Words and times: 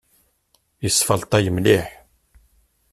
Isfalṭay 0.87 1.45
mliḥ. 1.55 1.85